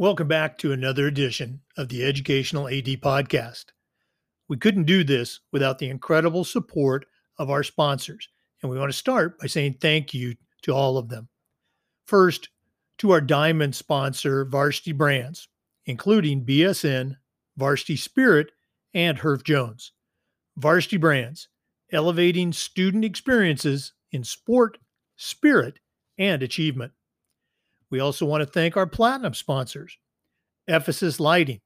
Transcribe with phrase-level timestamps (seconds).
[0.00, 3.66] Welcome back to another edition of the Educational AD Podcast.
[4.48, 7.04] We couldn't do this without the incredible support
[7.38, 8.26] of our sponsors,
[8.62, 11.28] and we want to start by saying thank you to all of them.
[12.06, 12.48] First,
[12.96, 15.48] to our diamond sponsor, Varsity Brands,
[15.84, 17.16] including BSN,
[17.58, 18.52] Varsity Spirit,
[18.94, 19.92] and Herff Jones.
[20.56, 21.49] Varsity Brands,
[21.92, 24.78] elevating student experiences in sport,
[25.16, 25.78] spirit,
[26.18, 26.92] and achievement.
[27.90, 29.96] We also want to thank our platinum sponsors
[30.68, 31.60] Ephesus Lighting,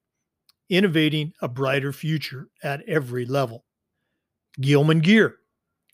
[0.70, 3.64] innovating a brighter future at every level.
[4.60, 5.36] Gilman Gear,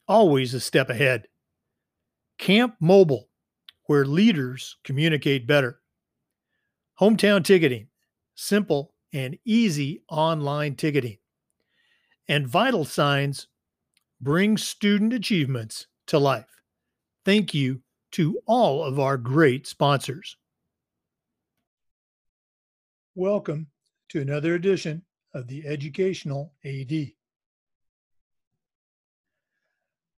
[0.07, 1.27] always a step ahead.
[2.39, 3.29] Camp Mobile,
[3.87, 5.81] where leaders communicate better.
[7.01, 7.89] Hometown Ticketing,
[8.35, 11.19] simple and easy online ticketing.
[12.29, 13.49] And Vital Signs,
[14.21, 16.63] bring student achievements to life.
[17.25, 17.81] Thank you
[18.13, 20.37] to all of our great sponsors.
[23.15, 23.69] Welcome
[24.11, 27.13] to another edition of the Educational AD.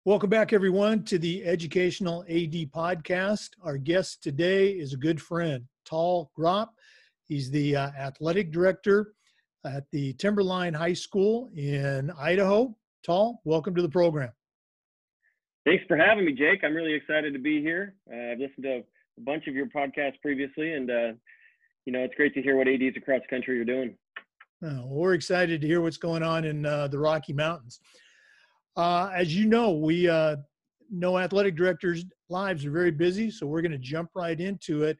[0.03, 3.51] Welcome back, everyone, to the Educational AD podcast.
[3.63, 6.69] Our guest today is a good friend, Tal Gropp.
[7.23, 9.13] He's the uh, athletic director
[9.65, 12.75] at the Timberline High School in Idaho.
[13.03, 14.31] Tal, welcome to the program.
[15.65, 16.61] Thanks for having me, Jake.
[16.63, 17.95] I'm really excited to be here.
[18.11, 18.83] Uh, I've listened to
[19.17, 21.11] a bunch of your podcasts previously, and uh,
[21.85, 23.97] you know it's great to hear what ads across the country are doing.
[24.63, 27.81] Oh, we're excited to hear what's going on in uh, the Rocky Mountains.
[28.77, 30.37] Uh, as you know, we uh,
[30.89, 34.97] know athletic directors' lives are very busy, so we're going to jump right into it.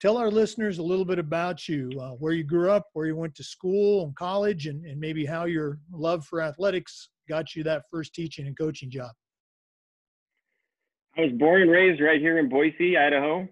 [0.00, 3.16] Tell our listeners a little bit about you, uh, where you grew up, where you
[3.16, 7.62] went to school and college, and, and maybe how your love for athletics got you
[7.64, 9.10] that first teaching and coaching job.
[11.16, 13.48] I was born and raised right here in Boise, Idaho.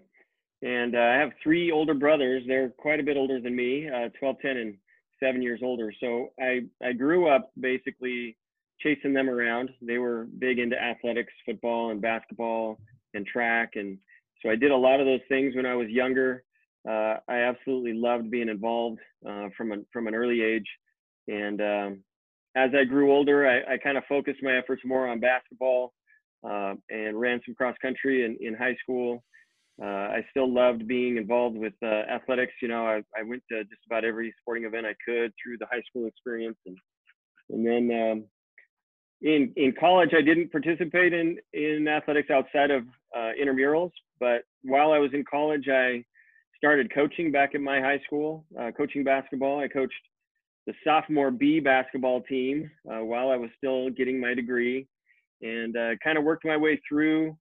[0.61, 2.43] And uh, I have three older brothers.
[2.47, 4.77] They're quite a bit older than me, uh, 12, 10, and
[5.21, 5.91] seven years older.
[5.99, 8.37] So I, I grew up basically
[8.79, 9.69] chasing them around.
[9.81, 12.79] They were big into athletics, football, and basketball,
[13.13, 13.71] and track.
[13.75, 13.97] And
[14.41, 16.43] so I did a lot of those things when I was younger.
[16.87, 20.67] Uh, I absolutely loved being involved uh, from, a, from an early age.
[21.27, 22.03] And um,
[22.55, 25.93] as I grew older, I, I kind of focused my efforts more on basketball
[26.43, 29.23] uh, and ran some cross country in, in high school.
[29.81, 32.53] Uh, I still loved being involved with uh, athletics.
[32.61, 35.65] You know, I, I went to just about every sporting event I could through the
[35.71, 36.77] high school experience, and
[37.49, 38.23] and then um,
[39.23, 42.83] in in college I didn't participate in in athletics outside of
[43.17, 43.91] uh, intramurals.
[44.19, 46.03] But while I was in college, I
[46.55, 49.59] started coaching back at my high school, uh, coaching basketball.
[49.59, 49.93] I coached
[50.65, 54.87] the sophomore B basketball team uh, while I was still getting my degree
[55.41, 57.37] and uh, kind of worked my way through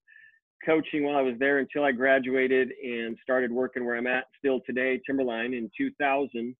[0.65, 4.60] coaching while I was there until I graduated and started working where I'm at still
[4.66, 6.55] today, Timberline, in 2000.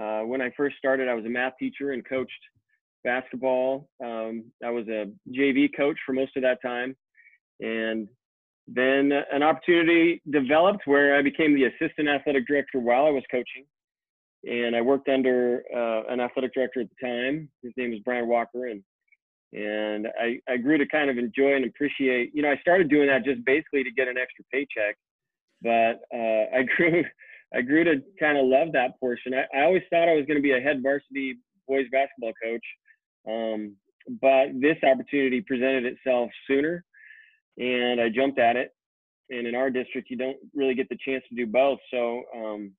[0.00, 2.32] Uh, when I first started, I was a math teacher and coached
[3.04, 3.88] basketball.
[4.02, 6.96] Um, I was a JV coach for most of that time.
[7.60, 8.08] And
[8.66, 13.66] then an opportunity developed where I became the assistant athletic director while I was coaching.
[14.46, 17.48] And I worked under uh, an athletic director at the time.
[17.62, 18.66] His name was Brian Walker.
[18.66, 18.82] And
[19.54, 23.06] and I, I grew to kind of enjoy and appreciate you know i started doing
[23.06, 24.96] that just basically to get an extra paycheck
[25.62, 27.04] but uh, i grew
[27.54, 30.38] i grew to kind of love that portion i, I always thought i was going
[30.38, 31.36] to be a head varsity
[31.68, 32.64] boys basketball coach
[33.26, 33.76] um,
[34.20, 36.84] but this opportunity presented itself sooner
[37.58, 38.74] and i jumped at it
[39.30, 42.72] and in our district you don't really get the chance to do both so um,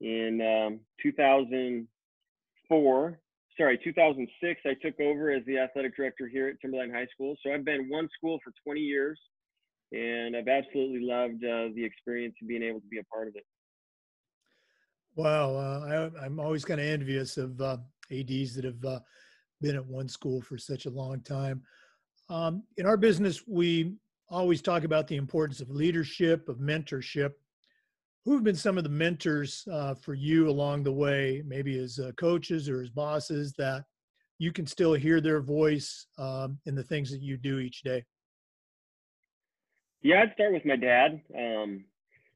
[0.00, 3.20] in um, 2004
[3.60, 7.36] sorry, 2006, I took over as the athletic director here at Timberline High School.
[7.42, 9.20] So I've been one school for 20 years,
[9.92, 13.36] and I've absolutely loved uh, the experience of being able to be a part of
[13.36, 13.44] it.
[15.14, 17.76] Wow, uh, I, am always kind of envious of uh,
[18.10, 19.00] ads that have uh,
[19.60, 21.62] been at one school for such a long time.
[22.30, 23.94] Um, in our business, we
[24.30, 27.32] always talk about the importance of leadership, of mentorship,
[28.24, 31.98] who have been some of the mentors uh, for you along the way, maybe as
[31.98, 33.84] uh, coaches or as bosses, that
[34.38, 38.04] you can still hear their voice um, in the things that you do each day?
[40.02, 41.20] Yeah, I'd start with my dad.
[41.36, 41.84] Um,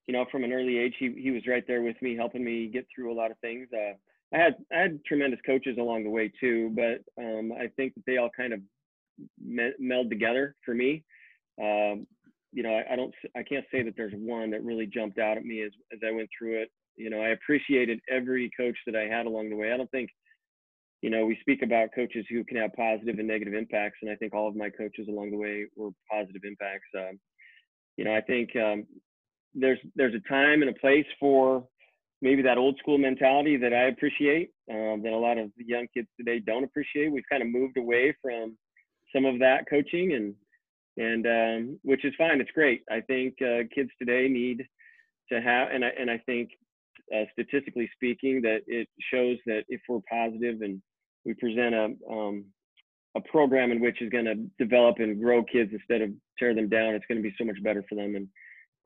[0.06, 2.66] you know, from an early age, he he was right there with me, helping me
[2.66, 3.68] get through a lot of things.
[3.72, 3.94] Uh,
[4.34, 8.04] I had I had tremendous coaches along the way too, but um, I think that
[8.06, 8.60] they all kind of
[9.42, 11.04] me- meld together for me.
[11.60, 12.06] Um,
[12.54, 15.36] you know, I, I, don't, I can't say that there's one that really jumped out
[15.36, 16.70] at me as, as I went through it.
[16.96, 19.72] You know, I appreciated every coach that I had along the way.
[19.72, 20.08] I don't think,
[21.02, 24.14] you know, we speak about coaches who can have positive and negative impacts, and I
[24.14, 26.86] think all of my coaches along the way were positive impacts.
[26.96, 27.18] Um,
[27.96, 28.86] you know, I think um,
[29.54, 31.64] there's there's a time and a place for
[32.22, 36.08] maybe that old school mentality that I appreciate um, that a lot of young kids
[36.16, 37.12] today don't appreciate.
[37.12, 38.56] We've kind of moved away from
[39.14, 40.34] some of that coaching, and
[40.96, 42.40] and um, which is fine.
[42.40, 42.82] It's great.
[42.90, 44.64] I think uh, kids today need
[45.32, 46.50] to have, and I and I think
[47.14, 50.80] uh, statistically speaking, that it shows that if we're positive and
[51.24, 52.44] we present a um,
[53.16, 56.68] a program in which is going to develop and grow kids instead of tear them
[56.68, 58.16] down, it's going to be so much better for them.
[58.16, 58.28] And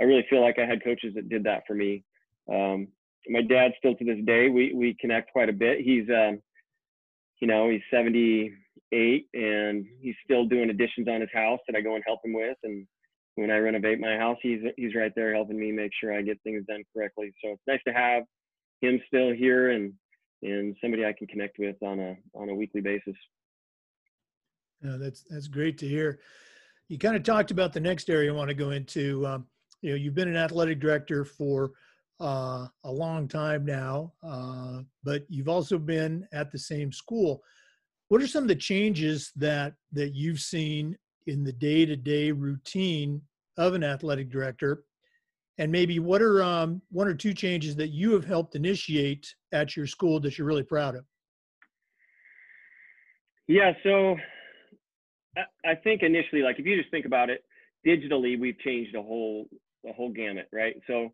[0.00, 2.04] I really feel like I had coaches that did that for me.
[2.52, 2.88] Um,
[3.28, 5.80] my dad still to this day, we, we connect quite a bit.
[5.80, 6.40] He's, um,
[7.40, 11.94] you know, he's 78 and he's still doing additions on his house that I go
[11.94, 12.56] and help him with.
[12.64, 12.86] And
[13.36, 16.40] when I renovate my house, he's, he's right there helping me make sure I get
[16.42, 17.32] things done correctly.
[17.42, 18.24] So it's nice to have
[18.80, 19.92] him still here and,
[20.42, 23.14] and somebody I can connect with on a, on a weekly basis.
[24.82, 26.20] Yeah, that's, that's great to hear.
[26.88, 29.26] You kind of talked about the next area I want to go into.
[29.26, 29.46] Um,
[29.82, 31.72] you know, you've been an athletic director for
[32.20, 37.42] uh, a long time now, uh, but you've also been at the same school.
[38.08, 43.20] What are some of the changes that that you've seen in the day-to-day routine
[43.56, 44.84] of an athletic director,
[45.58, 49.76] and maybe what are um, one or two changes that you have helped initiate at
[49.76, 51.04] your school that you're really proud of?
[53.46, 54.16] Yeah, so
[55.64, 57.44] I think initially, like if you just think about it,
[57.86, 59.48] digitally, we've changed a whole
[59.84, 60.74] the whole gamut, right?
[60.86, 61.10] So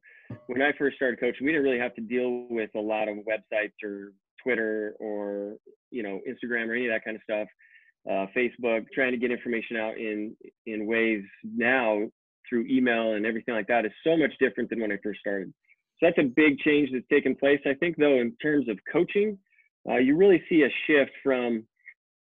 [0.46, 3.16] when I first started coaching, we didn't really have to deal with a lot of
[3.18, 4.12] websites or
[4.42, 5.56] Twitter or
[5.90, 7.48] you know Instagram or any of that kind of stuff.
[8.08, 12.02] Uh, Facebook, trying to get information out in in ways now
[12.48, 15.52] through email and everything like that is so much different than when I first started.
[15.98, 17.60] So that's a big change that's taken place.
[17.64, 19.38] I think though, in terms of coaching,
[19.88, 21.64] uh, you really see a shift from,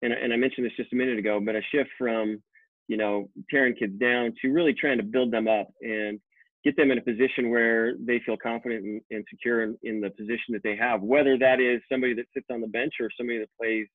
[0.01, 2.41] and, and I mentioned this just a minute ago, but a shift from
[2.87, 6.19] you know tearing kids down to really trying to build them up and
[6.63, 10.09] get them in a position where they feel confident and, and secure in, in, the
[10.11, 13.39] position that they have, whether that is somebody that sits on the bench or somebody
[13.39, 13.87] that plays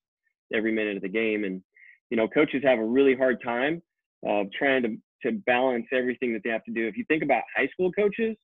[0.53, 1.45] every minute of the game.
[1.45, 1.63] And,
[2.11, 3.83] you know, coaches have a really hard time
[4.29, 6.87] uh, trying to, to balance everything that they have to do.
[6.87, 8.37] If you think about high school coaches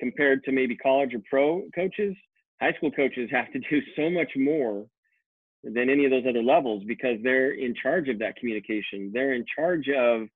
[0.00, 2.14] compared to maybe college or pro coaches,
[2.60, 4.86] high school coaches have to do so much more
[5.62, 9.10] than any of those other levels because they're in charge of that communication.
[9.14, 10.28] They're in charge of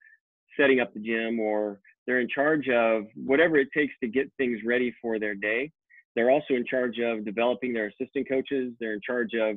[0.58, 4.60] setting up the gym or they're in charge of whatever it takes to get things
[4.64, 5.70] ready for their day.
[6.16, 8.72] They're also in charge of developing their assistant coaches.
[8.80, 9.56] They're in charge of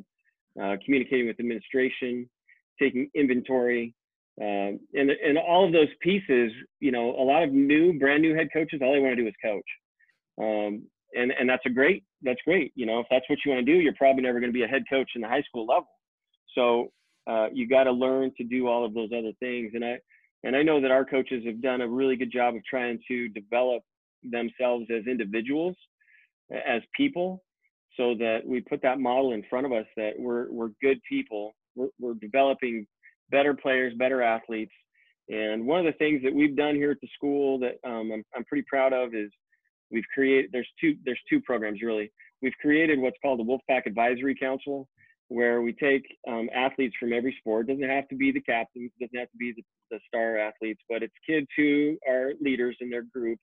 [0.62, 2.30] uh, communicating with administration,
[2.78, 3.96] taking inventory,
[4.42, 6.52] um, and and all of those pieces.
[6.82, 9.28] You know, a lot of new, brand new head coaches, all they want to do
[9.30, 9.64] is coach,
[10.38, 10.84] um,
[11.14, 12.74] and and that's a great, that's great.
[12.76, 14.64] You know, if that's what you want to do, you're probably never going to be
[14.64, 15.88] a head coach in the high school level.
[16.54, 16.92] So
[17.28, 19.72] uh, you got to learn to do all of those other things.
[19.74, 20.00] And I
[20.44, 23.30] and I know that our coaches have done a really good job of trying to
[23.30, 23.84] develop
[24.24, 25.76] themselves as individuals,
[26.52, 27.44] as people,
[27.98, 31.54] so that we put that model in front of us that we're, we're good people.
[31.76, 32.88] We're, we're developing
[33.30, 34.72] better players, better athletes.
[35.30, 38.24] And one of the things that we've done here at the school that um, I'm,
[38.36, 39.30] I'm pretty proud of is
[39.92, 42.12] we've created, there's two, there's two programs really.
[42.42, 44.88] We've created what's called the Wolfpack Advisory Council,
[45.32, 47.70] where we take um, athletes from every sport.
[47.70, 50.82] It doesn't have to be the captains, doesn't have to be the, the, star athletes,
[50.90, 53.40] but it's kids who are leaders in their group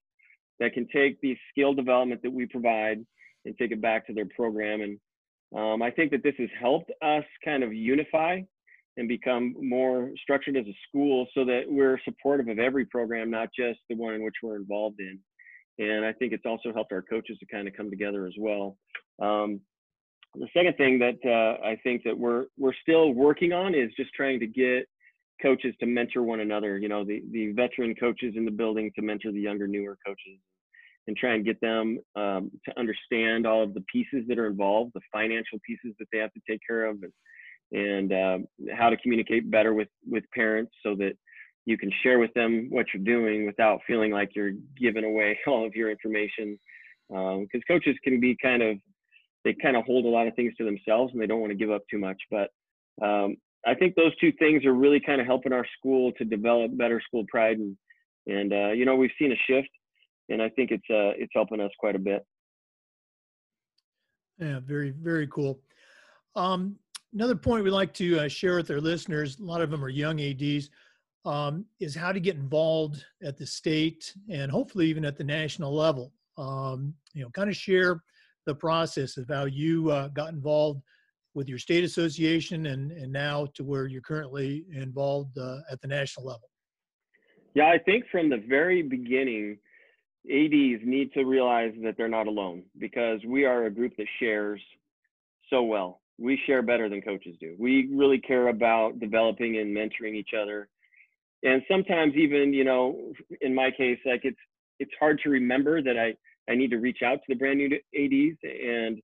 [0.61, 2.99] that can take the skill development that we provide
[3.47, 4.83] and take it back to their program.
[4.83, 4.99] And
[5.59, 8.41] um, I think that this has helped us kind of unify
[8.99, 13.49] and become more structured as a school so that we're supportive of every program, not
[13.59, 15.19] just the one in which we're involved in.
[15.79, 18.77] And I think it's also helped our coaches to kind of come together as well.
[19.23, 19.63] Um,
[20.35, 24.13] the second thing that uh, I think that we're we're still working on is just
[24.15, 24.87] trying to get
[25.41, 26.79] coaches to mentor one another.
[26.79, 30.39] You know, the the veteran coaches in the building to mentor the younger, newer coaches,
[31.07, 34.93] and try and get them um, to understand all of the pieces that are involved,
[34.95, 37.13] the financial pieces that they have to take care of, and
[37.71, 38.39] and uh,
[38.75, 41.13] how to communicate better with with parents so that
[41.65, 45.67] you can share with them what you're doing without feeling like you're giving away all
[45.67, 46.59] of your information.
[47.09, 48.77] Because um, coaches can be kind of
[49.49, 51.57] they kind of hold a lot of things to themselves and they don't want to
[51.57, 52.21] give up too much.
[52.31, 52.51] But
[53.03, 53.37] um,
[53.67, 57.01] I think those two things are really kind of helping our school to develop better
[57.07, 57.77] school pride and
[58.27, 59.71] and uh, you know we've seen a shift
[60.29, 62.27] and I think it's uh, it's helping us quite a bit.
[64.39, 65.59] Yeah, very very cool.
[66.37, 66.77] Um,
[67.15, 69.89] another point we like to uh, share with our listeners, a lot of them are
[69.89, 70.69] young ads,
[71.25, 75.75] um, is how to get involved at the state and hopefully even at the national
[75.75, 76.13] level.
[76.37, 78.03] Um, you know, kind of share
[78.49, 80.81] the process of how you uh, got involved
[81.35, 85.87] with your state association and, and now to where you're currently involved uh, at the
[85.87, 86.49] national level?
[87.55, 89.59] Yeah, I think from the very beginning,
[90.25, 94.61] ADs need to realize that they're not alone because we are a group that shares
[95.51, 96.01] so well.
[96.19, 97.55] We share better than coaches do.
[97.59, 100.69] We really care about developing and mentoring each other.
[101.43, 103.13] And sometimes even, you know,
[103.43, 104.39] in my case, like it's
[104.81, 106.15] it's hard to remember that I
[106.49, 109.01] I need to reach out to the brand new ADs and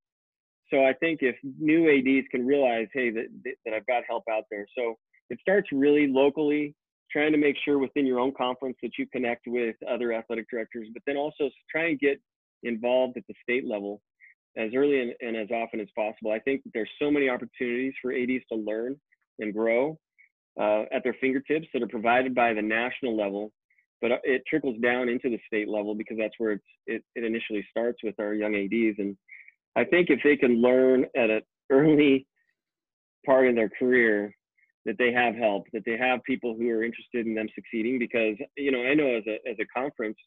[0.71, 3.27] so I think if new ADs can realize, hey, that
[3.65, 4.67] that I've got help out there.
[4.77, 4.97] So
[5.31, 6.75] it starts really locally
[7.11, 10.89] trying to make sure within your own conference that you connect with other athletic directors,
[10.93, 12.21] but then also try and get
[12.63, 14.01] involved at the state level
[14.57, 16.33] as early and, and as often as possible.
[16.33, 18.97] I think there's so many opportunities for ADs to learn
[19.39, 19.99] and grow
[20.59, 23.53] uh, at their fingertips that are provided by the national level,
[24.05, 27.67] but uh, it trickles down into the state level because that's where it, it initially
[27.71, 28.97] starts with our young ADs.
[28.99, 29.17] And
[29.77, 32.27] I think if they can learn at an early
[33.25, 34.37] part in their career
[34.85, 37.99] that they have help, that they have people who are interested in them succeeding.
[37.99, 40.19] Because you know, I know as a as a conference,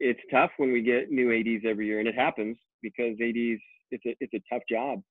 [0.00, 4.06] it's tough when we get new ads every year, and it happens because ads it's
[4.06, 5.02] a it's a tough job.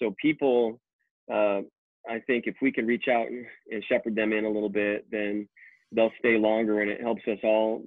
[0.00, 0.80] So people,
[1.28, 1.62] uh,
[2.08, 5.48] I think if we can reach out and shepherd them in a little bit, then
[5.92, 7.82] they'll stay longer, and it helps us all.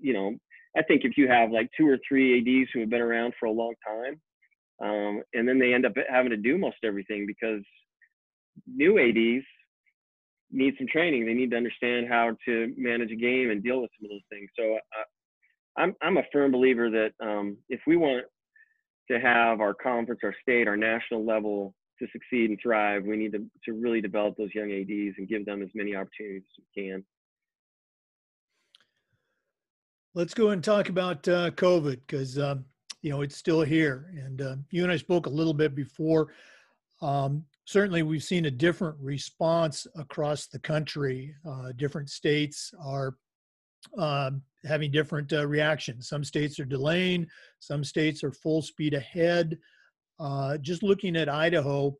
[0.00, 0.36] You know,
[0.76, 3.46] I think if you have like two or three ads who have been around for
[3.46, 4.20] a long time,
[4.82, 7.62] um, and then they end up having to do most everything because
[8.66, 9.44] new ads
[10.50, 11.26] need some training.
[11.26, 14.28] They need to understand how to manage a game and deal with some of those
[14.30, 14.50] things.
[14.58, 18.26] So I, I'm I'm a firm believer that um, if we want
[19.10, 23.32] to have our conference, our state, our national level to succeed and thrive, we need
[23.32, 26.82] to to really develop those young ads and give them as many opportunities as we
[26.82, 27.04] can.
[30.14, 32.66] Let's go and talk about uh, COVID because um,
[33.00, 36.34] you know it's still here, and uh, you and I spoke a little bit before.
[37.00, 41.34] Um, certainly we've seen a different response across the country.
[41.48, 43.16] Uh, different states are
[43.96, 44.32] uh,
[44.66, 46.08] having different uh, reactions.
[46.08, 47.26] Some states are delaying,
[47.58, 49.56] some states are full speed ahead.
[50.20, 51.96] Uh, just looking at Idaho,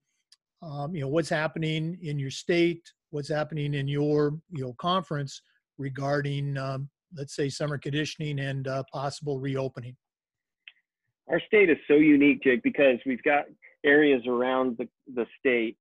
[0.62, 5.40] um, you know what's happening in your state, what's happening in your you know conference
[5.78, 9.97] regarding, um, let's say, summer conditioning and uh, possible reopening.
[11.28, 13.45] Our state is so unique, Jake, because we've got
[13.85, 15.76] areas around the, the state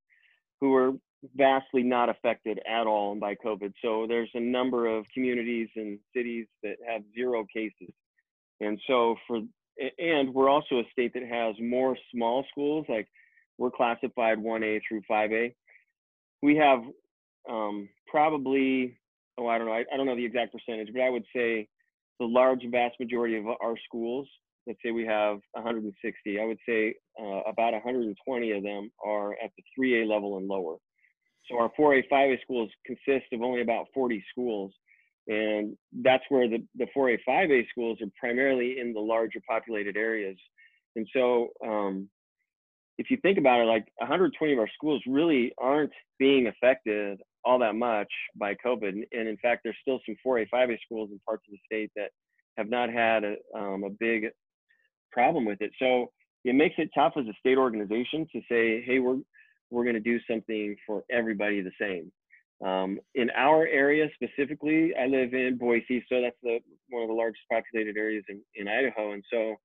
[0.59, 0.93] who are
[1.35, 3.73] vastly not affected at all by COVID.
[3.81, 7.93] So there's a number of communities and cities that have zero cases.
[8.59, 9.41] And so for
[9.97, 13.07] and we're also a state that has more small schools like
[13.57, 15.53] we're classified 1A through 5A.
[16.41, 16.81] We have
[17.49, 18.97] um, probably
[19.37, 21.67] oh I don't know I, I don't know the exact percentage, but I would say
[22.19, 24.27] the large vast majority of our schools
[24.67, 29.51] let's say we have 160, I would say uh, about 120 of them are at
[29.57, 30.75] the 3A level and lower.
[31.49, 34.71] So our 4A, 5A schools consist of only about 40 schools.
[35.27, 40.37] And that's where the, the 4A, 5A schools are primarily in the larger populated areas.
[40.95, 42.09] And so um,
[42.97, 47.59] if you think about it, like 120 of our schools really aren't being affected all
[47.59, 48.89] that much by COVID.
[49.11, 52.09] And in fact, there's still some 4A, 5A schools in parts of the state that
[52.57, 54.27] have not had a, um, a big
[55.11, 55.71] problem with it.
[55.79, 56.11] So
[56.43, 59.19] it makes it tough as a state organization to say, hey, we're
[59.69, 62.11] we're going to do something for everybody the same.
[62.67, 67.15] Um, in our area specifically, I live in Boise, so that's the one of the
[67.15, 69.55] largest populated areas in, in Idaho, and so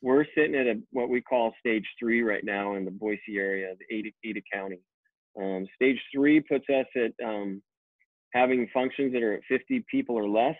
[0.00, 3.74] we're sitting at a what we call stage three right now in the Boise area,
[3.78, 4.80] the Ada, Ada County.
[5.40, 7.62] Um, stage three puts us at um,
[8.32, 10.56] having functions that are at 50 people or less,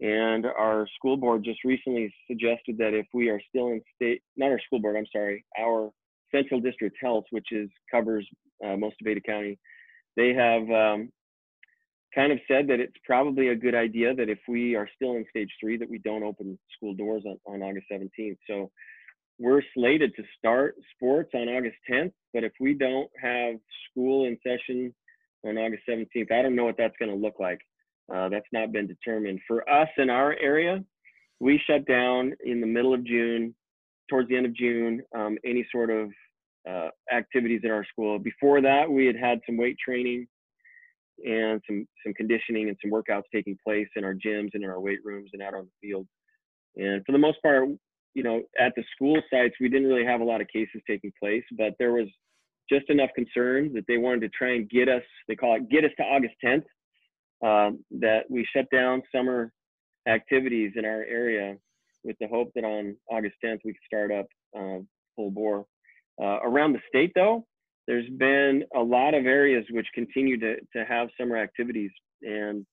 [0.00, 4.50] and our school board just recently suggested that if we are still in state, not
[4.50, 5.90] our school board, I'm sorry, our
[6.34, 8.26] Central District Health, which is covers
[8.64, 9.58] uh, most of Ada County,
[10.16, 11.10] they have um,
[12.14, 15.24] kind of said that it's probably a good idea that if we are still in
[15.30, 18.36] stage three, that we don't open school doors on, on August 17th.
[18.48, 18.70] So
[19.42, 23.56] we're slated to start sports on August 10th, but if we don't have
[23.90, 24.94] school in session
[25.44, 27.58] on August 17th, I don't know what that's going to look like.
[28.12, 29.40] Uh, that's not been determined.
[29.48, 30.84] For us in our area,
[31.40, 33.52] we shut down in the middle of June,
[34.08, 36.10] towards the end of June, um, any sort of
[36.68, 38.20] uh, activities in our school.
[38.20, 40.28] Before that, we had had some weight training
[41.24, 44.80] and some some conditioning and some workouts taking place in our gyms and in our
[44.80, 46.06] weight rooms and out on the field.
[46.76, 47.68] And for the most part,
[48.14, 51.12] you know, at the school sites, we didn't really have a lot of cases taking
[51.20, 52.08] place, but there was
[52.70, 55.84] just enough concern that they wanted to try and get us, they call it get
[55.84, 56.64] us to August 10th
[57.42, 59.52] um, that we shut down summer
[60.06, 61.56] activities in our area
[62.04, 64.26] with the hope that on August 10th we could start up
[64.56, 64.78] uh,
[65.16, 65.66] full bore.
[66.20, 67.46] Uh, around the state, though,
[67.86, 71.90] there's been a lot of areas which continue to to have summer activities,
[72.22, 72.64] and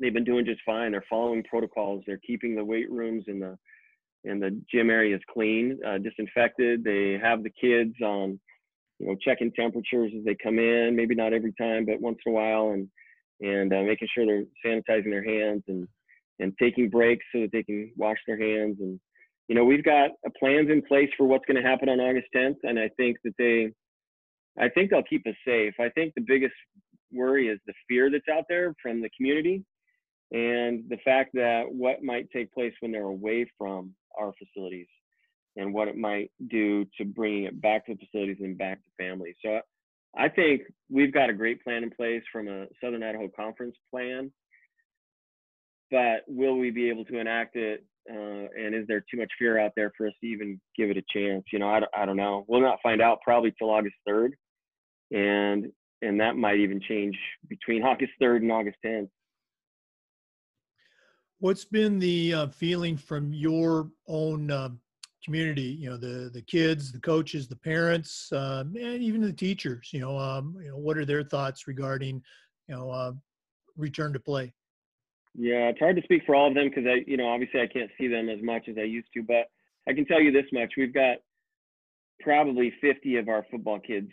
[0.00, 0.92] they've been doing just fine.
[0.92, 2.02] They're following protocols.
[2.06, 3.56] They're keeping the weight rooms and the
[4.24, 6.84] and the gym area is clean, uh, disinfected.
[6.84, 8.38] They have the kids on,
[8.98, 10.94] you know, checking temperatures as they come in.
[10.96, 12.88] Maybe not every time, but once in a while, and
[13.40, 15.88] and uh, making sure they're sanitizing their hands and
[16.38, 18.76] and taking breaks so that they can wash their hands.
[18.80, 19.00] And
[19.48, 22.56] you know, we've got plans in place for what's going to happen on August 10th,
[22.62, 23.72] and I think that they,
[24.58, 25.74] I think they'll keep us safe.
[25.80, 26.54] I think the biggest
[27.12, 29.64] worry is the fear that's out there from the community
[30.32, 34.86] and the fact that what might take place when they're away from our facilities
[35.56, 39.34] and what it might do to bringing it back to facilities and back to families.
[39.44, 39.60] So
[40.16, 44.32] I think we've got a great plan in place from a Southern Idaho Conference plan,
[45.90, 47.84] but will we be able to enact it?
[48.10, 50.96] Uh, and is there too much fear out there for us to even give it
[50.96, 51.44] a chance?
[51.52, 52.44] You know, I, I don't know.
[52.48, 54.30] We'll not find out probably till August 3rd,
[55.12, 55.70] and
[56.02, 57.16] and that might even change
[57.48, 59.08] between August 3rd and August 10th.
[61.42, 64.68] What's been the uh, feeling from your own uh,
[65.24, 65.76] community?
[65.80, 69.88] You know, the the kids, the coaches, the parents, um, and even the teachers.
[69.92, 72.22] You know, um, you know, what are their thoughts regarding,
[72.68, 73.12] you know, uh,
[73.76, 74.54] return to play?
[75.34, 77.66] Yeah, it's hard to speak for all of them because I, you know, obviously I
[77.66, 79.50] can't see them as much as I used to, but
[79.88, 81.16] I can tell you this much: we've got
[82.20, 84.12] probably 50 of our football kids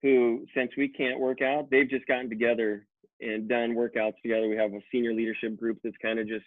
[0.00, 2.86] who, since we can't work out, they've just gotten together
[3.20, 4.48] and done workouts together.
[4.48, 6.44] We have a senior leadership group that's kind of just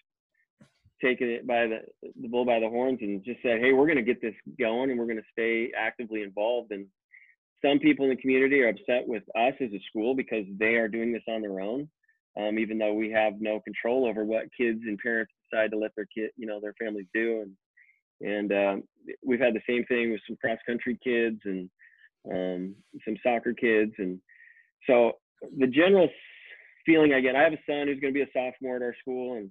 [1.01, 1.79] taken it by the,
[2.21, 4.89] the bull by the horns and just said, hey, we're going to get this going
[4.89, 6.71] and we're going to stay actively involved.
[6.71, 6.85] And
[7.63, 10.87] some people in the community are upset with us as a school because they are
[10.87, 11.89] doing this on their own,
[12.39, 15.91] um, even though we have no control over what kids and parents decide to let
[15.95, 17.41] their kid, you know, their families do.
[17.41, 17.51] And
[18.21, 18.83] and um,
[19.25, 21.69] we've had the same thing with some cross country kids and
[22.31, 23.93] um, some soccer kids.
[23.97, 24.19] And
[24.85, 25.13] so
[25.57, 26.07] the general
[26.85, 27.35] feeling I get.
[27.35, 29.49] I have a son who's going to be a sophomore at our school, and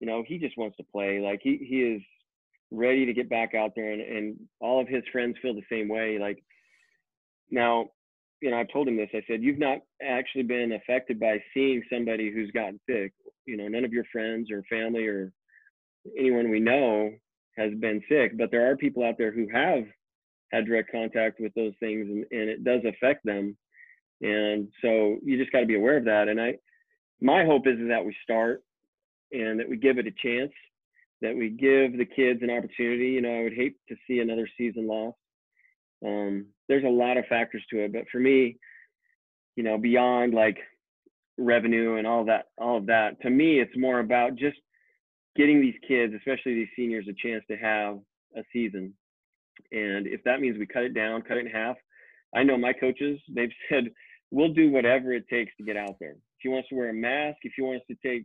[0.00, 1.20] you know he just wants to play.
[1.20, 2.02] Like he he is
[2.70, 5.88] ready to get back out there, and and all of his friends feel the same
[5.88, 6.18] way.
[6.18, 6.42] Like
[7.50, 7.90] now,
[8.40, 9.10] you know, I've told him this.
[9.14, 13.12] I said, you've not actually been affected by seeing somebody who's gotten sick.
[13.46, 15.32] You know, none of your friends or family or
[16.18, 17.10] anyone we know
[17.56, 19.84] has been sick, but there are people out there who have
[20.50, 23.56] had direct contact with those things, and, and it does affect them.
[24.20, 26.28] And so you just got to be aware of that.
[26.28, 26.54] And I,
[27.22, 28.62] my hope is, that we start
[29.32, 30.52] and that we give it a chance,
[31.20, 33.10] that we give the kids an opportunity.
[33.10, 35.16] You know, I would hate to see another season lost.
[36.04, 38.58] Um, there's a lot of factors to it, but for me,
[39.56, 40.58] you know, beyond like
[41.38, 44.58] revenue and all that, all of that, to me, it's more about just
[45.36, 47.98] getting these kids, especially these seniors, a chance to have
[48.36, 48.92] a season.
[49.70, 51.76] And if that means we cut it down, cut it in half,
[52.34, 53.84] I know my coaches, they've said
[54.30, 56.16] we'll do whatever it takes to get out there.
[56.42, 58.24] He wants to wear a mask, if he wants to take,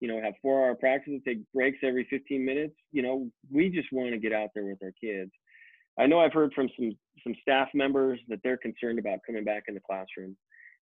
[0.00, 3.88] you know, have four hour practices, take breaks every 15 minutes, you know, we just
[3.92, 5.30] want to get out there with our kids.
[5.98, 6.92] I know I've heard from some
[7.24, 10.36] some staff members that they're concerned about coming back in the classroom.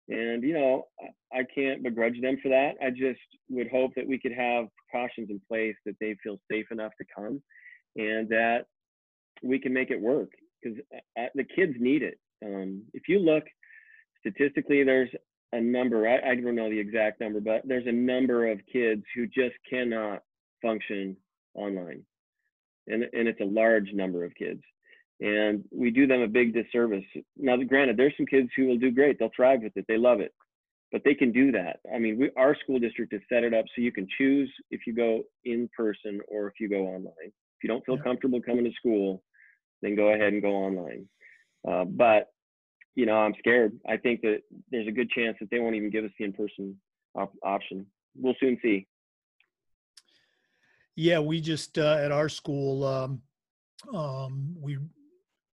[0.08, 0.86] And you know,
[1.32, 2.74] I can't begrudge them for that.
[2.82, 6.66] I just would hope that we could have precautions in place that they feel safe
[6.70, 7.42] enough to come
[7.96, 8.66] and that
[9.42, 10.30] we can make it work
[10.62, 12.18] because uh, uh, the kids need it.
[12.44, 13.44] Um, if you look
[14.20, 15.10] statistically, there's
[15.52, 19.02] a number, I, I don't know the exact number, but there's a number of kids
[19.14, 20.22] who just cannot
[20.62, 21.16] function
[21.54, 22.02] online.
[22.86, 24.62] And, and it's a large number of kids.
[25.20, 27.04] And we do them a big disservice.
[27.36, 29.18] Now, granted, there's some kids who will do great.
[29.18, 29.84] They'll thrive with it.
[29.86, 30.32] They love it.
[30.92, 31.80] But they can do that.
[31.94, 34.86] I mean, we, our school district has set it up so you can choose if
[34.86, 37.12] you go in person or if you go online.
[37.26, 38.02] If you don't feel yeah.
[38.02, 39.22] comfortable coming to school,
[39.82, 41.08] then go ahead and go online.
[41.68, 42.28] Uh, but
[42.94, 43.78] you know, I'm scared.
[43.88, 46.76] I think that there's a good chance that they won't even give us the in-person
[47.14, 47.86] op- option.
[48.16, 48.86] We'll soon see.
[50.96, 53.22] Yeah, we just uh, at our school um,
[53.94, 54.78] um, we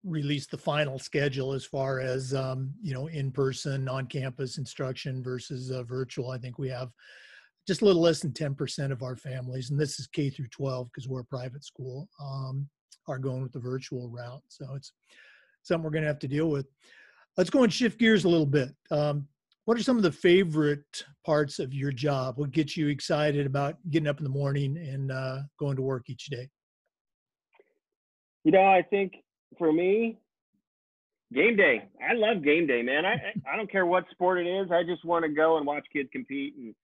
[0.04, 5.82] released the final schedule as far as um, you know in-person, on-campus instruction versus uh,
[5.82, 6.30] virtual.
[6.30, 6.90] I think we have
[7.66, 10.88] just a little less than 10% of our families, and this is K through 12
[10.90, 12.68] because we're a private school, um,
[13.08, 14.42] are going with the virtual route.
[14.48, 14.92] So it's
[15.62, 16.66] something we're going to have to deal with.
[17.36, 18.70] Let's go and shift gears a little bit.
[18.90, 19.26] Um,
[19.64, 22.38] what are some of the favorite parts of your job?
[22.38, 26.10] What gets you excited about getting up in the morning and uh, going to work
[26.10, 26.48] each day?
[28.44, 29.14] You know, I think
[29.56, 30.18] for me,
[31.32, 31.88] game day.
[32.06, 33.06] I love game day, man.
[33.06, 33.14] I
[33.50, 34.70] I don't care what sport it is.
[34.70, 36.74] I just want to go and watch kids compete and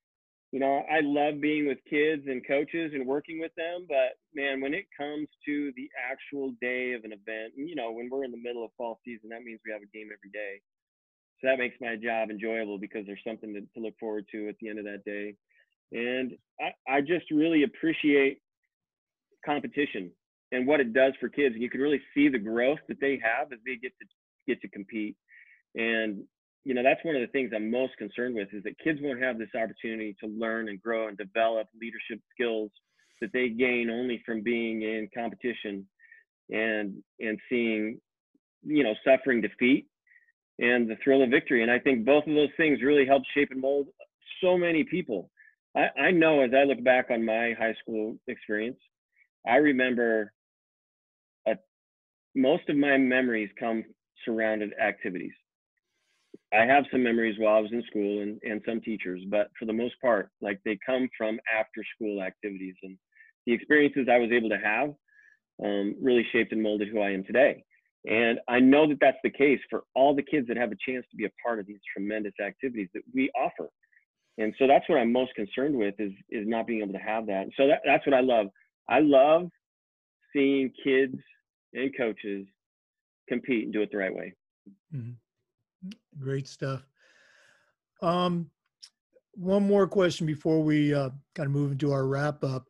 [0.53, 4.61] you know, I love being with kids and coaches and working with them, but man,
[4.61, 8.33] when it comes to the actual day of an event, you know, when we're in
[8.33, 10.61] the middle of fall season, that means we have a game every day.
[11.41, 14.57] So that makes my job enjoyable because there's something to, to look forward to at
[14.61, 15.37] the end of that day.
[15.93, 18.43] And I, I just really appreciate
[19.45, 20.11] competition
[20.53, 21.55] and what it does for kids.
[21.55, 24.07] And you can really see the growth that they have as they get to
[24.47, 25.17] get to compete.
[25.77, 26.25] And
[26.65, 29.23] you know that's one of the things i'm most concerned with is that kids won't
[29.23, 32.71] have this opportunity to learn and grow and develop leadership skills
[33.21, 35.87] that they gain only from being in competition
[36.51, 37.99] and and seeing
[38.63, 39.87] you know suffering defeat
[40.59, 41.63] and the thrill of victory.
[41.63, 43.89] And i think both of those things really help shape and mold
[44.43, 45.31] so many people.
[45.77, 48.79] I, I know as i look back on my high school experience
[49.47, 50.33] i remember
[51.47, 51.57] a,
[52.35, 53.85] most of my memories come
[54.25, 55.33] surrounded activities
[56.53, 59.67] I have some memories while I was in school and, and some teachers, but for
[59.67, 62.97] the most part, like they come from after school activities and
[63.47, 64.91] the experiences I was able to have
[65.65, 67.65] um, really shaped and molded who I am today.
[68.07, 71.05] And I know that that's the case for all the kids that have a chance
[71.11, 73.69] to be a part of these tremendous activities that we offer.
[74.39, 77.27] And so that's what I'm most concerned with is is not being able to have
[77.27, 77.49] that.
[77.57, 78.47] so that, that's what I love.
[78.89, 79.49] I love
[80.33, 81.17] seeing kids
[81.75, 82.47] and coaches
[83.29, 84.35] compete and do it the right way.
[84.95, 85.11] Mm-hmm.
[86.19, 86.87] Great stuff.
[88.03, 88.51] Um,
[89.35, 92.69] one more question before we uh, kind of move into our wrap up.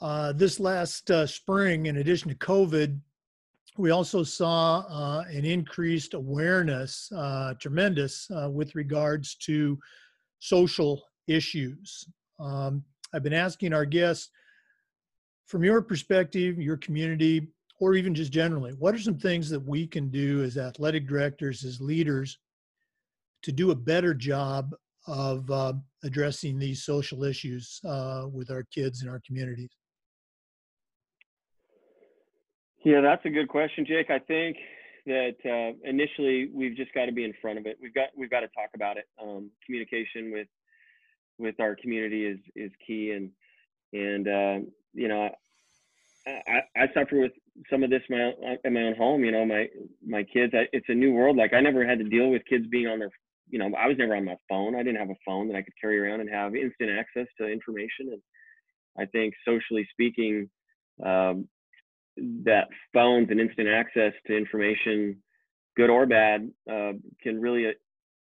[0.00, 2.98] Uh, this last uh, spring, in addition to COVID,
[3.76, 9.78] we also saw uh, an increased awareness, uh, tremendous, uh, with regards to
[10.38, 12.06] social issues.
[12.38, 14.30] Um, I've been asking our guests,
[15.46, 17.48] from your perspective, your community,
[17.80, 21.64] or even just generally, what are some things that we can do as athletic directors,
[21.64, 22.38] as leaders,
[23.44, 24.74] to do a better job
[25.06, 29.70] of uh, addressing these social issues uh, with our kids and our communities?
[32.84, 34.10] Yeah, that's a good question, Jake.
[34.10, 34.56] I think
[35.06, 37.78] that uh, initially we've just got to be in front of it.
[37.80, 39.04] We've got we've got to talk about it.
[39.22, 40.48] Um, communication with
[41.38, 43.30] with our community is is key, and
[43.92, 45.30] and uh, you know
[46.26, 47.32] I, I suffer with
[47.70, 48.32] some of this my,
[48.64, 49.24] in my own home.
[49.24, 49.68] You know, my
[50.06, 50.52] my kids.
[50.54, 51.36] I, it's a new world.
[51.36, 53.10] Like I never had to deal with kids being on their
[53.48, 54.74] you know, I was never on my phone.
[54.74, 57.46] I didn't have a phone that I could carry around and have instant access to
[57.46, 58.12] information.
[58.12, 58.22] And
[58.98, 60.48] I think socially speaking,
[61.04, 61.48] um,
[62.16, 65.22] that phones and instant access to information,
[65.76, 67.72] good or bad, uh, can really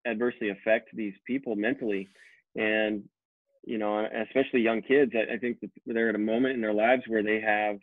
[0.07, 2.09] adversely affect these people mentally.
[2.57, 3.05] And,
[3.65, 7.03] you know, especially young kids, I, I think they're at a moment in their lives
[7.07, 7.77] where they have,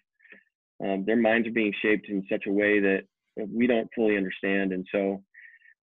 [0.84, 3.04] um, their minds are being shaped in such a way that
[3.38, 4.74] we don't fully understand.
[4.74, 5.24] And so,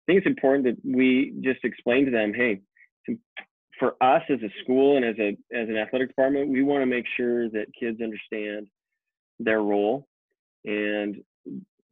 [0.04, 2.60] I think it's important that we just explain to them, hey,
[3.78, 6.86] for us as a school and as a as an athletic department, we want to
[6.86, 8.68] make sure that kids understand
[9.38, 10.06] their role
[10.64, 11.16] and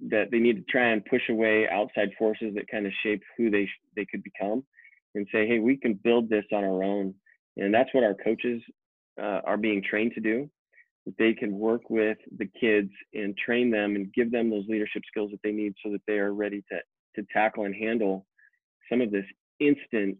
[0.08, 3.50] that they need to try and push away outside forces that kind of shape who
[3.50, 4.62] they they could become
[5.14, 7.14] and say, hey, we can build this on our own.
[7.56, 8.62] And that's what our coaches
[9.20, 10.50] uh, are being trained to do.
[11.06, 15.02] That they can work with the kids and train them and give them those leadership
[15.08, 16.78] skills that they need so that they are ready to
[17.16, 18.26] to tackle and handle
[18.88, 19.24] some of this
[19.60, 20.16] instant,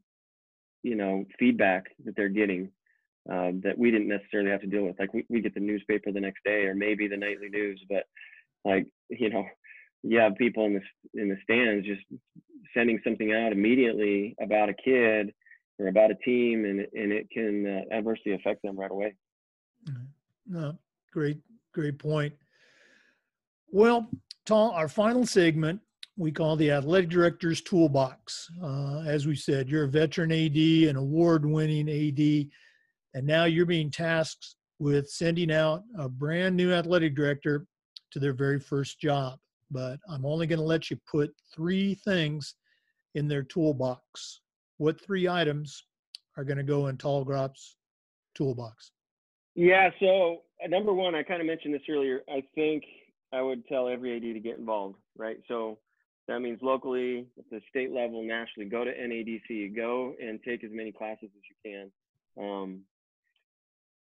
[0.83, 2.71] you know, feedback that they're getting
[3.31, 4.99] um, that we didn't necessarily have to deal with.
[4.99, 8.05] Like we, we get the newspaper the next day or maybe the nightly news, but
[8.65, 9.45] like, you know,
[10.03, 12.03] you have people in the, in the stands just
[12.75, 15.33] sending something out immediately about a kid
[15.79, 19.15] or about a team and, and it can uh, adversely affect them right away.
[20.53, 20.79] No,
[21.13, 21.39] great,
[21.73, 22.35] great point.
[23.71, 24.11] Well,
[24.45, 25.81] Tom, our final segment
[26.19, 28.51] we call the athletic director's toolbox.
[28.63, 30.57] Uh, as we said, you're a veteran AD,
[30.91, 32.51] an award winning AD,
[33.15, 37.67] and now you're being tasked with sending out a brand new athletic director
[38.11, 39.39] to their very first job.
[39.71, 42.57] But I'm only going to let you put three things
[43.15, 44.43] in their toolbox.
[44.77, 45.87] What three items
[46.37, 47.79] are going to go in Tal Gropp's
[48.35, 48.93] toolbox?
[49.55, 52.21] Yeah, so uh, number one, I kind of mentioned this earlier.
[52.29, 52.85] I think
[53.33, 55.39] I would tell every AD to get involved, right?
[55.49, 55.79] So
[56.29, 60.71] that means locally, at the state level, nationally, go to NADC, go and take as
[60.73, 61.91] many classes as you
[62.39, 62.43] can.
[62.43, 62.81] Um,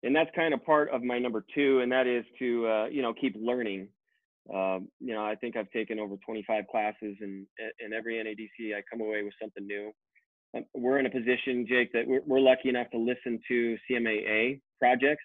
[0.04, 3.02] and that's kind of part of my number two, and that is to uh, you
[3.02, 3.88] know keep learning.
[4.54, 7.46] Um, you know, I think I've taken over 25 classes, and
[7.80, 9.92] in every NADC, I come away with something new.
[10.56, 14.62] Um, we're in a position, Jake, that we're, we're lucky enough to listen to CMAA
[14.80, 15.24] projects,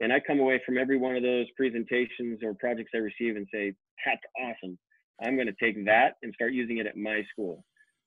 [0.00, 3.46] and I come away from every one of those presentations or projects I receive and
[3.52, 4.78] say, "That's awesome."
[5.22, 7.64] I'm going to take that and start using it at my school.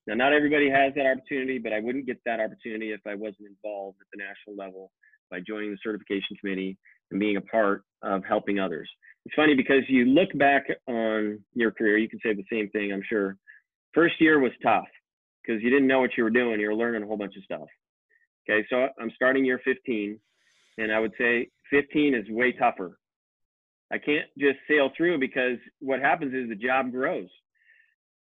[0.07, 3.47] Now, not everybody has that opportunity, but I wouldn't get that opportunity if I wasn't
[3.47, 4.91] involved at the national level
[5.31, 6.77] by joining the certification committee
[7.11, 8.89] and being a part of helping others.
[9.25, 12.91] It's funny because you look back on your career, you can say the same thing,
[12.91, 13.37] I'm sure.
[13.93, 14.87] First year was tough
[15.41, 16.59] because you didn't know what you were doing.
[16.59, 17.67] You were learning a whole bunch of stuff.
[18.49, 20.19] Okay, so I'm starting year 15,
[20.79, 22.99] and I would say 15 is way tougher.
[23.91, 27.29] I can't just sail through because what happens is the job grows.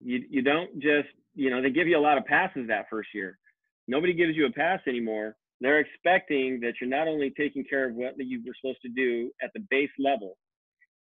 [0.00, 3.08] You you don't just you know they give you a lot of passes that first
[3.14, 3.38] year.
[3.86, 5.34] Nobody gives you a pass anymore.
[5.60, 9.30] They're expecting that you're not only taking care of what you were supposed to do
[9.42, 10.36] at the base level,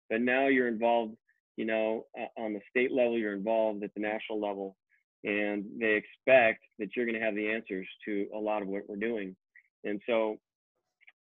[0.10, 1.16] but now you're involved.
[1.56, 4.76] You know, uh, on the state level, you're involved at the national level,
[5.24, 8.84] and they expect that you're going to have the answers to a lot of what
[8.90, 9.36] we're doing.
[9.84, 10.38] And so,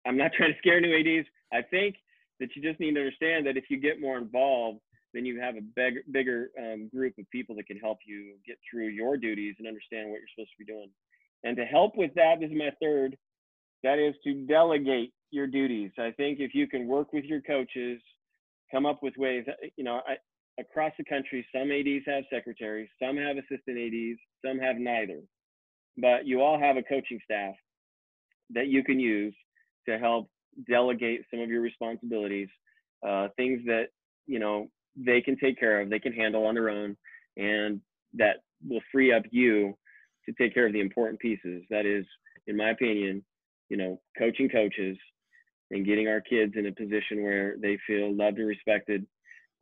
[0.07, 1.27] I'm not trying to scare new ADs.
[1.53, 1.97] I think
[2.41, 4.81] that you just need to understand that if you get more involved,
[5.15, 8.57] then you have a big, bigger um, group of people that can help you get
[8.69, 10.88] through your duties and understand what you're supposed to be doing.
[11.45, 13.17] And to help with that, this is my third,
[13.83, 15.91] that is to delegate your duties.
[15.99, 18.01] I think if you can work with your coaches,
[18.71, 20.17] come up with ways, uh, you know, I,
[20.61, 25.21] across the country, some ADs have secretaries, some have assistant ADs, some have neither.
[25.99, 27.55] But you all have a coaching staff
[28.51, 29.35] that you can use
[29.88, 30.29] to help
[30.68, 32.49] delegate some of your responsibilities,
[33.07, 33.87] uh, things that
[34.27, 36.97] you know they can take care of, they can handle on their own,
[37.37, 37.81] and
[38.14, 39.75] that will free up you
[40.27, 41.62] to take care of the important pieces.
[41.71, 42.05] That is,
[42.47, 43.25] in my opinion,
[43.68, 44.97] you know, coaching coaches
[45.71, 49.07] and getting our kids in a position where they feel loved and respected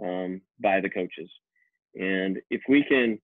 [0.02, 1.30] um, by the coaches.
[1.94, 3.18] And if we can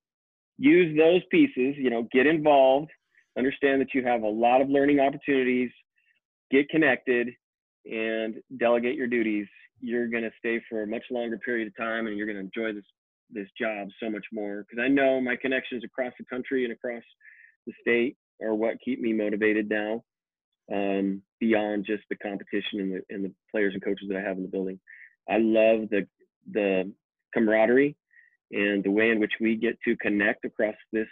[0.59, 2.91] use those pieces, you know, get involved,
[3.37, 5.71] understand that you have a lot of learning opportunities,
[6.51, 7.29] get connected,
[7.91, 9.47] and delegate your duties,
[9.81, 12.43] you're going to stay for a much longer period of time and you're going to
[12.43, 12.85] enjoy this
[13.29, 17.03] this job so much more because I know my connections across the country and across
[17.67, 20.05] the state are what keep me motivated now
[20.73, 24.37] um, beyond just the competition and the, and the players and coaches that I have
[24.37, 24.79] in the building.
[25.29, 26.07] I love the
[26.53, 26.93] the
[27.35, 27.97] camaraderie
[28.53, 31.09] and the way in which we get to connect across this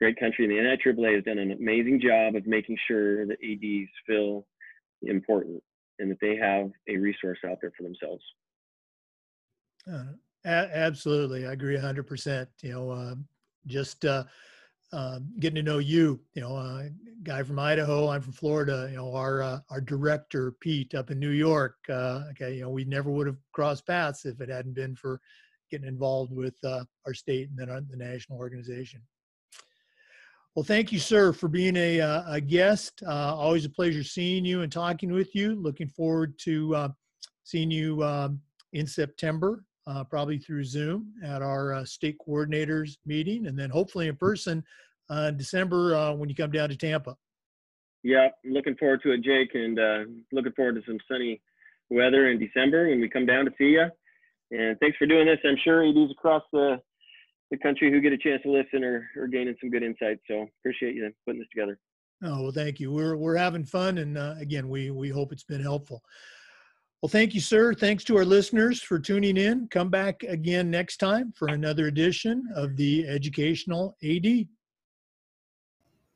[0.00, 0.44] great country.
[0.44, 4.46] And the NIAAA has done an amazing job of making sure that ADs feel
[5.02, 5.62] important
[5.98, 8.22] and that they have a resource out there for themselves.
[9.90, 10.12] Uh,
[10.44, 12.48] a- absolutely, I agree hundred percent.
[12.62, 13.14] You know, uh,
[13.66, 14.24] just uh,
[14.92, 16.20] uh, getting to know you.
[16.34, 16.84] You know, uh,
[17.22, 18.88] guy from Idaho, I'm from Florida.
[18.90, 21.76] You know, our uh, our director Pete up in New York.
[21.88, 25.20] Uh, okay, you know, we never would have crossed paths if it hadn't been for
[25.70, 29.00] getting involved with our state and then the national organization.
[30.56, 33.02] Well, thank you, sir, for being a, uh, a guest.
[33.06, 35.54] Uh, always a pleasure seeing you and talking with you.
[35.54, 36.88] Looking forward to uh,
[37.44, 38.40] seeing you um,
[38.72, 44.08] in September, uh, probably through Zoom at our uh, state coordinators meeting, and then hopefully
[44.08, 44.64] in person
[45.10, 47.18] uh, in December when you come down to Tampa.
[48.02, 49.78] Yeah, looking forward to it, Jake, and
[50.32, 51.42] looking forward to some sunny
[51.90, 53.88] weather in December when we come down to see you.
[54.52, 55.38] And thanks for doing this.
[55.44, 56.80] I'm sure ADs across the
[57.50, 60.20] the country who get a chance to listen or, or gaining some good insights.
[60.28, 61.78] So appreciate you putting this together.
[62.22, 62.90] Oh well, thank you.
[62.90, 66.02] We're we're having fun, and uh, again, we we hope it's been helpful.
[67.02, 67.74] Well, thank you, sir.
[67.74, 69.68] Thanks to our listeners for tuning in.
[69.68, 74.48] Come back again next time for another edition of the Educational AD.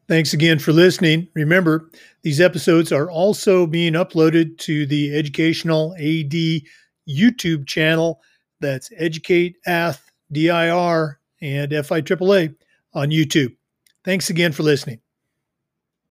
[0.09, 1.29] Thanks again for listening.
[1.35, 1.90] Remember,
[2.23, 6.62] these episodes are also being uploaded to the Educational AD
[7.09, 8.21] YouTube channel.
[8.59, 12.55] That's Educate Ath DIR and FIAAA
[12.94, 13.57] on YouTube.
[14.05, 15.00] Thanks again for listening.